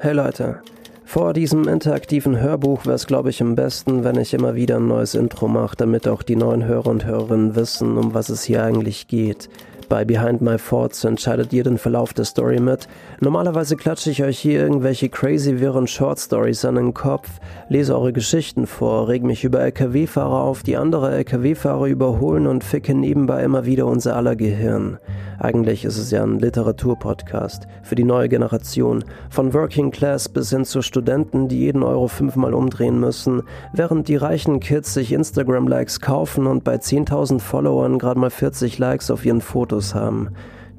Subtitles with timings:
[0.00, 0.60] Hey Leute,
[1.04, 4.86] vor diesem interaktiven Hörbuch wäre es, glaube ich, am besten, wenn ich immer wieder ein
[4.86, 8.62] neues Intro mache, damit auch die neuen Hörer und Hörerinnen wissen, um was es hier
[8.62, 9.48] eigentlich geht.
[9.88, 12.86] Bei Behind My Thoughts entscheidet ihr den Verlauf der Story mit.
[13.18, 17.28] Normalerweise klatsche ich euch hier irgendwelche crazy wirren Short Stories an den Kopf,
[17.68, 22.94] lese eure Geschichten vor, reg mich über LKW-Fahrer auf, die andere LKW-Fahrer überholen und ficke
[22.94, 24.98] nebenbei immer wieder unser aller Gehirn.
[25.38, 30.64] Eigentlich ist es ja ein Literaturpodcast für die neue Generation, von Working Class bis hin
[30.64, 36.48] zu Studenten, die jeden Euro fünfmal umdrehen müssen, während die reichen Kids sich Instagram-Likes kaufen
[36.48, 40.30] und bei 10.000 Followern gerade mal 40 Likes auf ihren Fotos haben.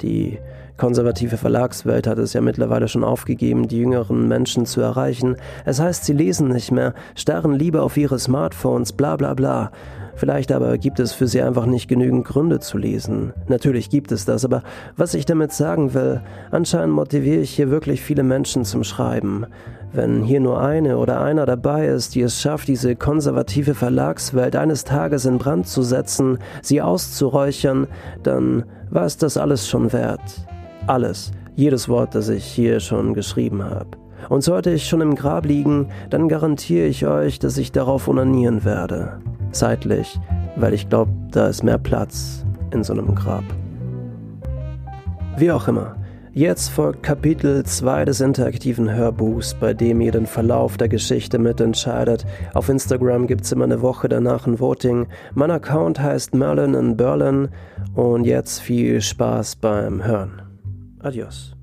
[0.01, 0.39] Die
[0.75, 5.35] konservative Verlagswelt hat es ja mittlerweile schon aufgegeben, die jüngeren Menschen zu erreichen.
[5.65, 9.71] Es heißt, sie lesen nicht mehr, starren lieber auf ihre Smartphones, bla bla bla.
[10.19, 13.31] Vielleicht aber gibt es für sie einfach nicht genügend Gründe zu lesen.
[13.47, 14.63] Natürlich gibt es das, aber
[14.97, 16.19] was ich damit sagen will,
[16.51, 19.45] anscheinend motiviere ich hier wirklich viele Menschen zum Schreiben.
[19.93, 24.83] Wenn hier nur eine oder einer dabei ist, die es schafft, diese konservative Verlagswelt eines
[24.83, 27.87] Tages in Brand zu setzen, sie auszuräuchern,
[28.21, 30.45] dann war es das alles schon wert.
[30.85, 33.91] Alles, jedes Wort, das ich hier schon geschrieben habe.
[34.27, 38.65] Und sollte ich schon im Grab liegen, dann garantiere ich euch, dass ich darauf unanieren
[38.65, 39.21] werde.
[39.51, 40.19] Zeitlich,
[40.55, 43.43] weil ich glaube, da ist mehr Platz in so einem Grab.
[45.37, 45.95] Wie auch immer.
[46.31, 52.25] Jetzt folgt Kapitel 2 des interaktiven Hörbuchs, bei dem ihr den Verlauf der Geschichte mitentscheidet.
[52.53, 55.07] Auf Instagram gibt es immer eine Woche danach ein Voting.
[55.33, 57.49] Mein Account heißt Merlin in Berlin
[57.95, 60.41] und jetzt viel Spaß beim Hören.
[60.99, 61.58] Adios.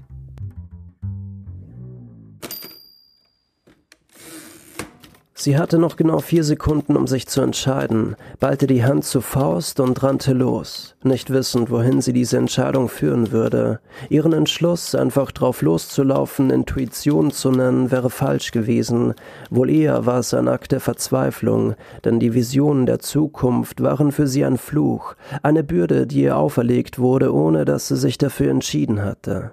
[5.46, 9.78] Sie hatte noch genau vier Sekunden, um sich zu entscheiden, ballte die Hand zur Faust
[9.78, 13.78] und rannte los, nicht wissend, wohin sie diese Entscheidung führen würde.
[14.08, 19.14] Ihren Entschluss, einfach drauf loszulaufen, Intuition zu nennen, wäre falsch gewesen.
[19.48, 24.26] Wohl eher war es ein Akt der Verzweiflung, denn die Visionen der Zukunft waren für
[24.26, 29.04] sie ein Fluch, eine Bürde, die ihr auferlegt wurde, ohne dass sie sich dafür entschieden
[29.04, 29.52] hatte.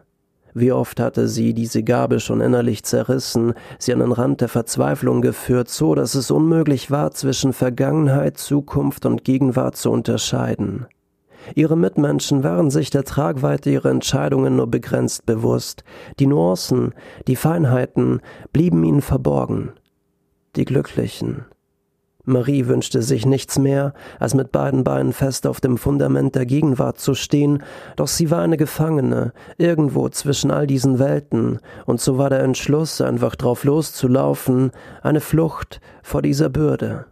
[0.54, 5.22] Wie oft hatte sie diese Gabe schon innerlich zerrissen, sie an den Rand der Verzweiflung
[5.22, 10.86] geführt, so dass es unmöglich war, zwischen Vergangenheit, Zukunft und Gegenwart zu unterscheiden.
[11.56, 15.84] Ihre Mitmenschen waren sich der Tragweite ihrer Entscheidungen nur begrenzt bewusst,
[16.20, 16.94] die Nuancen,
[17.28, 18.22] die Feinheiten
[18.54, 19.74] blieben ihnen verborgen.
[20.56, 21.46] Die Glücklichen,
[22.26, 26.98] Marie wünschte sich nichts mehr, als mit beiden Beinen fest auf dem Fundament der Gegenwart
[26.98, 27.64] zu stehen,
[27.98, 33.02] doch sie war eine Gefangene, irgendwo zwischen all diesen Welten, und so war der Entschluss,
[33.02, 37.08] einfach drauf loszulaufen, eine Flucht vor dieser Bürde.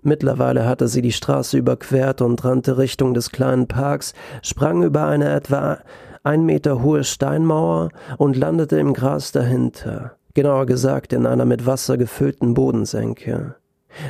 [0.00, 5.28] Mittlerweile hatte sie die Straße überquert und rannte Richtung des kleinen Parks, sprang über eine
[5.30, 5.78] etwa
[6.22, 11.96] ein Meter hohe Steinmauer und landete im Gras dahinter, genauer gesagt in einer mit Wasser
[11.96, 13.56] gefüllten Bodensenke.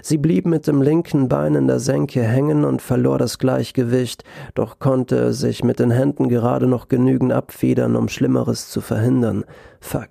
[0.03, 4.79] Sie blieb mit dem linken Bein in der Senke hängen und verlor das Gleichgewicht, doch
[4.79, 9.45] konnte sich mit den Händen gerade noch genügend abfedern, um Schlimmeres zu verhindern.
[9.81, 10.09] Fuck.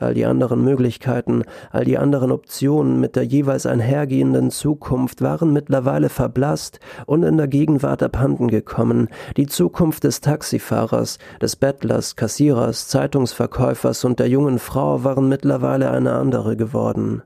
[0.00, 1.42] All die anderen Möglichkeiten,
[1.72, 7.48] all die anderen Optionen mit der jeweils einhergehenden Zukunft waren mittlerweile verblasst und in der
[7.48, 9.08] Gegenwart abhanden gekommen.
[9.36, 16.12] Die Zukunft des Taxifahrers, des Bettlers, Kassierers, Zeitungsverkäufers und der jungen Frau waren mittlerweile eine
[16.12, 17.22] andere geworden.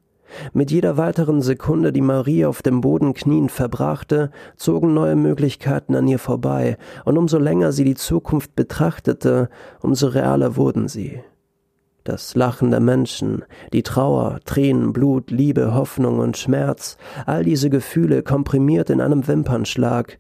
[0.52, 6.06] Mit jeder weiteren Sekunde, die Marie auf dem Boden kniend verbrachte, zogen neue Möglichkeiten an
[6.08, 9.48] ihr vorbei, und umso länger sie die Zukunft betrachtete,
[9.80, 11.20] umso realer wurden sie.
[12.04, 18.24] Das Lachen der Menschen, die Trauer, Tränen, Blut, Liebe, Hoffnung und Schmerz, all diese Gefühle
[18.24, 20.18] komprimiert in einem Wimpernschlag,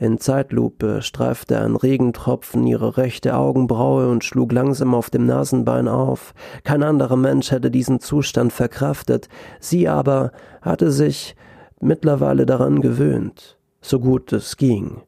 [0.00, 6.32] in Zeitlupe streifte ein Regentropfen ihre rechte Augenbraue und schlug langsam auf dem Nasenbein auf.
[6.64, 9.28] Kein anderer Mensch hätte diesen Zustand verkraftet,
[9.60, 11.36] sie aber hatte sich
[11.80, 15.02] mittlerweile daran gewöhnt, so gut es ging.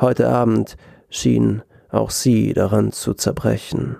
[0.00, 0.78] Heute Abend
[1.10, 3.98] schien auch sie daran zu zerbrechen.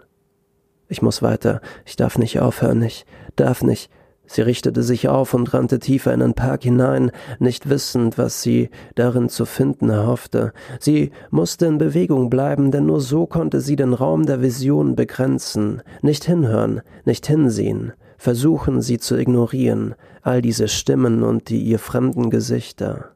[0.88, 3.04] Ich muss weiter, ich darf nicht aufhören, ich
[3.36, 3.90] darf nicht,
[4.28, 8.68] Sie richtete sich auf und rannte tiefer in den Park hinein, nicht wissend, was sie
[8.94, 10.52] darin zu finden erhoffte.
[10.78, 15.82] Sie musste in Bewegung bleiben, denn nur so konnte sie den Raum der Vision begrenzen,
[16.02, 22.28] nicht hinhören, nicht hinsehen, versuchen, sie zu ignorieren, all diese Stimmen und die ihr fremden
[22.28, 23.12] Gesichter.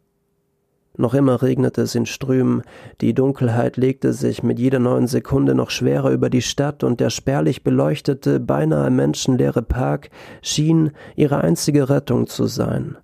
[0.97, 2.63] Noch immer regnete es in Strömen,
[3.01, 7.09] die Dunkelheit legte sich mit jeder neuen Sekunde noch schwerer über die Stadt, und der
[7.09, 10.11] spärlich beleuchtete, beinahe menschenleere Park
[10.43, 12.99] schien ihre einzige Rettung zu sein.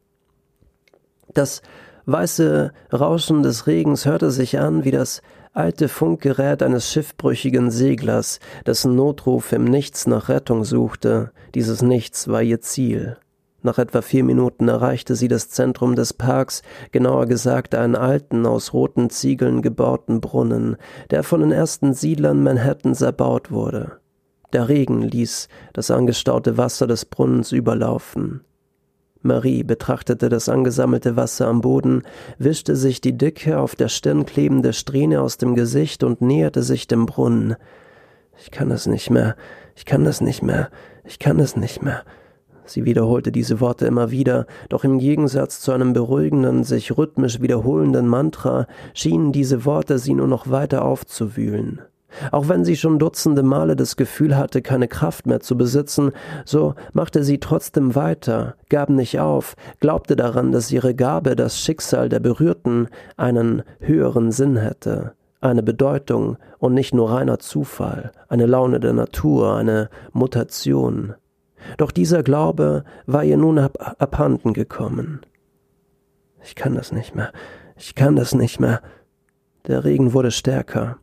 [1.32, 1.62] Das
[2.04, 5.22] weiße Rauschen des Regens hörte sich an wie das
[5.54, 11.32] alte Funkgerät eines schiffbrüchigen Seglers, dessen Notruf im Nichts nach Rettung suchte.
[11.54, 13.16] Dieses Nichts war ihr Ziel.
[13.62, 16.62] Nach etwa vier Minuten erreichte sie das Zentrum des Parks,
[16.92, 20.76] genauer gesagt einen alten, aus roten Ziegeln gebauten Brunnen,
[21.10, 23.98] der von den ersten Siedlern Manhattans erbaut wurde.
[24.52, 28.42] Der Regen ließ das angestaute Wasser des Brunnens überlaufen.
[29.20, 32.02] Marie betrachtete das angesammelte Wasser am Boden,
[32.38, 36.86] wischte sich die dicke, auf der Stirn klebende Strähne aus dem Gesicht und näherte sich
[36.86, 37.56] dem Brunnen.
[38.38, 39.34] Ich kann es nicht mehr,
[39.74, 40.70] ich kann es nicht mehr,
[41.04, 42.04] ich kann es nicht mehr.
[42.68, 48.06] Sie wiederholte diese Worte immer wieder, doch im Gegensatz zu einem beruhigenden, sich rhythmisch wiederholenden
[48.06, 51.80] Mantra schienen diese Worte sie nur noch weiter aufzuwühlen.
[52.30, 56.12] Auch wenn sie schon dutzende Male das Gefühl hatte, keine Kraft mehr zu besitzen,
[56.44, 62.08] so machte sie trotzdem weiter, gab nicht auf, glaubte daran, dass ihre Gabe, das Schicksal
[62.08, 68.80] der Berührten, einen höheren Sinn hätte, eine Bedeutung und nicht nur reiner Zufall, eine Laune
[68.80, 71.14] der Natur, eine Mutation.
[71.76, 75.20] Doch dieser Glaube war ihr nun ab abhanden gekommen.
[76.42, 77.32] Ich kann das nicht mehr,
[77.76, 78.80] ich kann das nicht mehr.
[79.66, 80.98] Der Regen wurde stärker.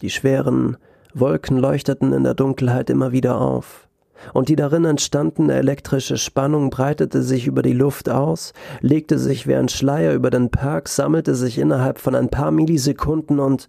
[0.00, 0.76] Die schweren
[1.14, 3.88] Wolken leuchteten in der Dunkelheit immer wieder auf,
[4.32, 9.54] und die darin entstandene elektrische Spannung breitete sich über die Luft aus, legte sich wie
[9.54, 13.68] ein Schleier über den Park, sammelte sich innerhalb von ein paar Millisekunden und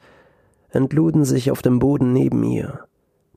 [0.69, 2.79] entluden sich auf dem Boden neben ihr.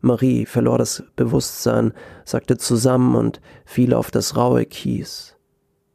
[0.02, 1.92] Marie verlor das Bewusstsein,
[2.24, 5.36] sackte zusammen und fiel auf das raue Kies.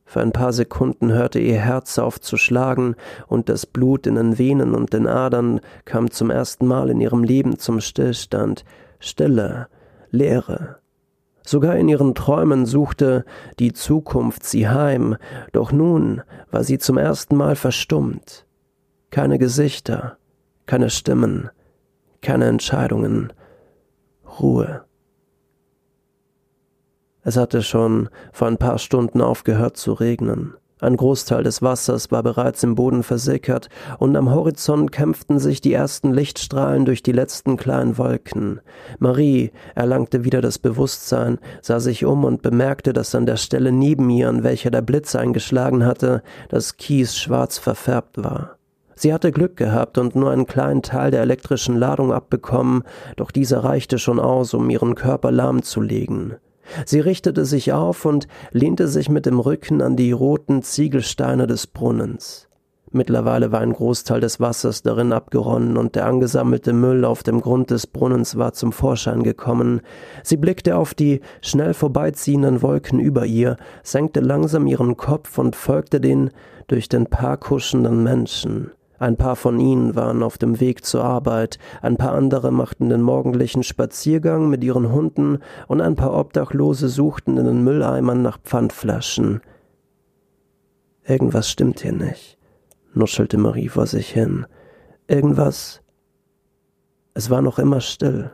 [0.06, 2.95] Für ein paar Sekunden hörte ihr Herz auf zu schlagen,
[3.27, 7.25] und das Blut in den Venen und den Adern kam zum ersten Mal in ihrem
[7.25, 8.63] Leben zum Stillstand,
[9.00, 9.68] Stille,
[10.09, 10.77] Leere.
[11.45, 13.25] Sogar in ihren Träumen suchte
[13.59, 15.18] die Zukunft sie heim,
[15.51, 16.21] doch nun
[16.51, 18.45] war sie zum ersten Mal verstummt.
[19.12, 20.18] Keine Gesichter,
[20.65, 21.50] keine Stimmen,
[22.21, 23.33] keine Entscheidungen,
[24.39, 24.83] Ruhe.
[27.23, 30.53] Es hatte schon vor ein paar Stunden aufgehört zu regnen.
[30.79, 33.67] Ein Großteil des Wassers war bereits im Boden versickert,
[33.97, 38.61] und am Horizont kämpften sich die ersten Lichtstrahlen durch die letzten kleinen Wolken.
[38.99, 44.07] Marie erlangte wieder das Bewusstsein, sah sich um und bemerkte, dass an der Stelle neben
[44.11, 48.56] ihr, an welcher der Blitz eingeschlagen hatte, das Kies schwarz verfärbt war.
[48.99, 52.81] Sie hatte Glück gehabt und nur einen kleinen Teil der elektrischen Ladung abbekommen,
[53.15, 56.38] doch dieser reichte schon aus, um ihren Körper lahmzulegen.
[56.83, 61.67] Sie richtete sich auf und lehnte sich mit dem Rücken an die roten Ziegelsteine des
[61.67, 62.47] Brunnens.
[62.89, 67.69] Mittlerweile war ein Großteil des Wassers darin abgeronnen und der angesammelte Müll auf dem Grund
[67.69, 69.81] des Brunnens war zum Vorschein gekommen.
[70.23, 76.01] Sie blickte auf die schnell vorbeiziehenden Wolken über ihr, senkte langsam ihren Kopf und folgte
[76.01, 76.31] den
[76.67, 78.71] durch den Park huschenden Menschen.
[78.99, 83.01] Ein paar von ihnen waren auf dem Weg zur Arbeit, ein paar andere machten den
[83.01, 89.41] morgendlichen Spaziergang mit ihren Hunden und ein paar Obdachlose suchten in den Mülleimern nach Pfandflaschen.
[91.05, 92.38] Irgendwas stimmt hier nicht,
[92.94, 94.45] nuschelte Marie vor sich hin.
[95.07, 95.81] Irgendwas.
[97.13, 98.31] Es war noch immer still.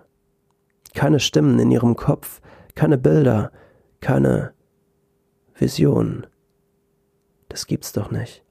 [0.96, 2.42] Keine Stimmen in ihrem Kopf,
[2.74, 3.52] keine Bilder,
[4.00, 4.54] keine
[5.56, 6.26] Vision.
[7.50, 8.44] Das gibt's doch nicht.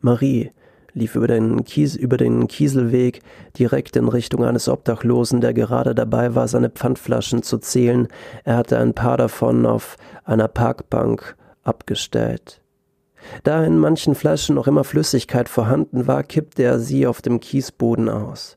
[0.00, 0.52] Marie,
[0.94, 3.20] lief über den, Kies, über den Kieselweg
[3.58, 8.08] direkt in Richtung eines Obdachlosen, der gerade dabei war, seine Pfandflaschen zu zählen.
[8.44, 12.60] Er hatte ein paar davon auf einer Parkbank abgestellt.
[13.42, 18.08] Da in manchen Flaschen noch immer Flüssigkeit vorhanden war, kippte er sie auf dem Kiesboden
[18.08, 18.56] aus.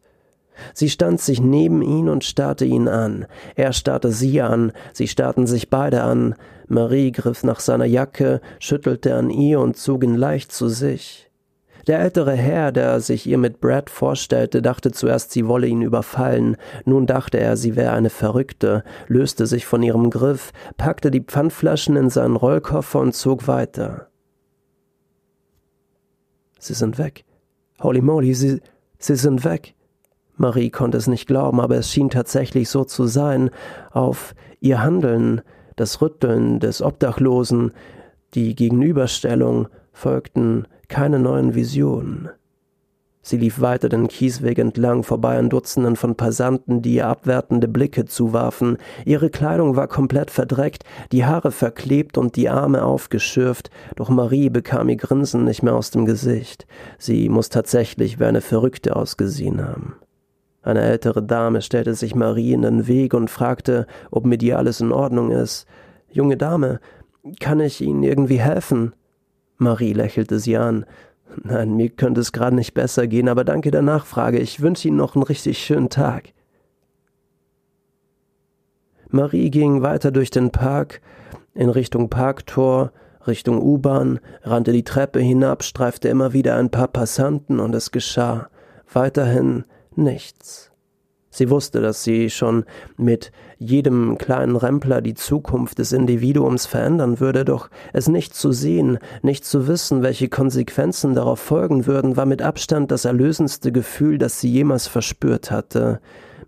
[0.74, 3.28] Sie stand sich neben ihn und starrte ihn an.
[3.56, 6.36] Er starrte sie an, sie starrten sich beide an.
[6.68, 11.27] Marie griff nach seiner Jacke, schüttelte an ihr und zog ihn leicht zu sich.
[11.88, 16.58] Der ältere Herr, der sich ihr mit Brad vorstellte, dachte zuerst, sie wolle ihn überfallen.
[16.84, 21.96] Nun dachte er, sie wäre eine Verrückte, löste sich von ihrem Griff, packte die Pfandflaschen
[21.96, 24.10] in seinen Rollkoffer und zog weiter.
[26.60, 27.24] Sie sind weg.
[27.82, 28.60] Holy moly, sie,
[29.00, 29.74] sie sind weg.
[30.36, 33.50] Marie konnte es nicht glauben, aber es schien tatsächlich so zu sein.
[33.92, 35.42] Auf ihr Handeln,
[35.78, 37.72] das Rütteln des Obdachlosen,
[38.34, 42.30] die Gegenüberstellung folgten keine neuen Visionen.
[43.22, 48.06] Sie lief weiter den Kiesweg entlang, vorbei an Dutzenden von Passanten, die ihr abwertende Blicke
[48.06, 48.78] zuwarfen.
[49.04, 54.88] Ihre Kleidung war komplett verdreckt, die Haare verklebt und die Arme aufgeschürft, doch Marie bekam
[54.88, 56.68] ihr Grinsen nicht mehr aus dem Gesicht.
[56.98, 59.96] Sie muss tatsächlich wie eine Verrückte ausgesehen haben.
[60.62, 64.80] Eine ältere Dame stellte sich Marie in den Weg und fragte, ob mit ihr alles
[64.80, 65.66] in Ordnung ist.
[66.10, 66.80] Junge Dame,
[67.42, 68.94] kann ich Ihnen irgendwie helfen?
[69.58, 70.86] Marie lächelte sie an.
[71.44, 74.40] Nein, mir könnte es gerade nicht besser gehen, aber danke der Nachfrage.
[74.40, 76.34] Ich wünsche Ihnen noch einen richtig schönen Tag.
[79.10, 81.02] Marie ging weiter durch den Park
[81.54, 82.92] in Richtung Parktor,
[83.26, 88.50] Richtung U-Bahn, rannte die Treppe hinab, streifte immer wieder ein paar Passanten und es geschah
[88.92, 90.72] weiterhin nichts.
[91.30, 92.66] Sie wusste, dass sie schon
[92.96, 99.00] mit jedem kleinen Rempler die Zukunft des Individuums verändern würde, doch es nicht zu sehen,
[99.22, 104.40] nicht zu wissen, welche Konsequenzen darauf folgen würden, war mit Abstand das erlösendste Gefühl, das
[104.40, 106.00] sie jemals verspürt hatte.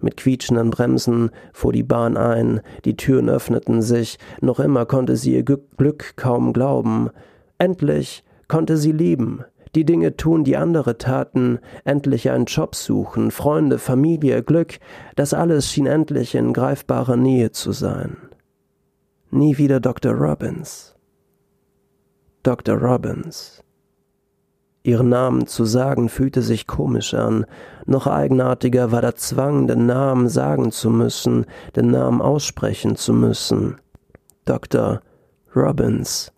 [0.01, 5.33] Mit quietschenden Bremsen fuhr die Bahn ein, die Türen öffneten sich, noch immer konnte sie
[5.33, 7.09] ihr Glück kaum glauben.
[7.57, 9.43] Endlich konnte sie leben,
[9.75, 14.79] die Dinge tun, die andere taten, endlich einen Job suchen, Freunde, Familie, Glück,
[15.15, 18.17] das alles schien endlich in greifbarer Nähe zu sein.
[19.31, 20.13] Nie wieder Dr.
[20.13, 20.95] Robbins.
[22.41, 22.77] Dr.
[22.77, 23.63] Robbins.
[24.81, 27.45] Ihren Namen zu sagen fühlte sich komisch an,
[27.85, 31.45] noch eigenartiger war der Zwang, den Namen sagen zu müssen,
[31.75, 33.77] den Namen aussprechen zu müssen.
[34.45, 35.01] Dr.
[35.55, 36.31] Robbins.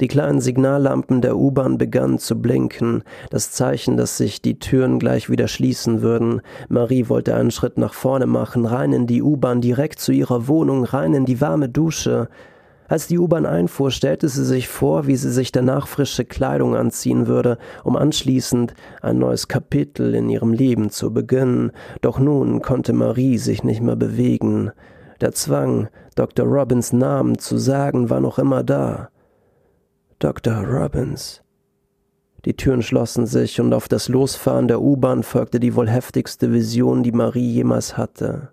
[0.00, 5.28] Die kleinen Signallampen der U-Bahn begannen zu blinken, das Zeichen, dass sich die Türen gleich
[5.28, 6.40] wieder schließen würden.
[6.70, 10.84] Marie wollte einen Schritt nach vorne machen, rein in die U-Bahn, direkt zu ihrer Wohnung,
[10.84, 12.28] rein in die warme Dusche.
[12.88, 17.26] Als die U-Bahn einfuhr, stellte sie sich vor, wie sie sich danach frische Kleidung anziehen
[17.26, 21.72] würde, um anschließend ein neues Kapitel in ihrem Leben zu beginnen.
[22.00, 24.72] Doch nun konnte Marie sich nicht mehr bewegen.
[25.20, 26.46] Der Zwang, Dr.
[26.46, 29.10] Robbins Namen zu sagen, war noch immer da.
[30.20, 30.66] Dr.
[30.66, 31.40] Robbins.
[32.44, 37.02] Die Türen schlossen sich und auf das Losfahren der U-Bahn folgte die wohl heftigste Vision,
[37.02, 38.50] die Marie jemals hatte.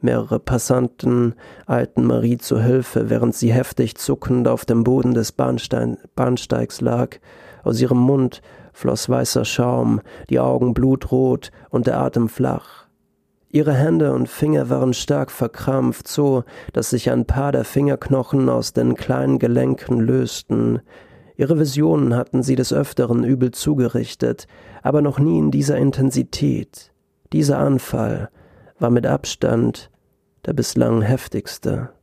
[0.00, 1.34] Mehrere Passanten
[1.66, 7.16] eilten Marie zu Hilfe, während sie heftig zuckend auf dem Boden des Bahnstein Bahnsteigs lag.
[7.64, 10.00] Aus ihrem Mund floss weißer Schaum,
[10.30, 12.85] die Augen blutrot und der Atem flach.
[13.56, 16.44] Ihre Hände und Finger waren stark verkrampft, so
[16.74, 20.82] dass sich ein paar der Fingerknochen aus den kleinen Gelenken lösten.
[21.38, 24.46] Ihre Visionen hatten sie des Öfteren übel zugerichtet,
[24.82, 26.92] aber noch nie in dieser Intensität.
[27.32, 28.28] Dieser Anfall
[28.78, 29.90] war mit Abstand
[30.44, 31.95] der bislang heftigste.